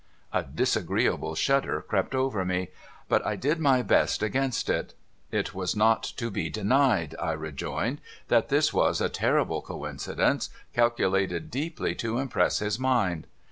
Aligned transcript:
A 0.33 0.41
disagreeable 0.41 1.35
shudder 1.35 1.79
crept 1.79 2.15
over 2.15 2.43
me, 2.43 2.69
but 3.07 3.23
I 3.23 3.35
did 3.35 3.59
my 3.59 3.83
best 3.83 4.23
against 4.23 4.67
it. 4.67 4.95
It 5.29 5.53
was 5.53 5.75
not 5.75 6.01
to 6.17 6.31
be 6.31 6.49
denied, 6.49 7.13
I 7.21 7.33
rejoined, 7.33 8.01
that 8.27 8.49
this 8.49 8.73
was 8.73 8.99
a 8.99 9.11
remarkable 9.15 9.61
coincidence, 9.61 10.49
calculated 10.73 11.51
deeply 11.51 11.93
to 11.93 12.17
impress 12.17 12.57
his 12.57 12.79
mind. 12.79 13.27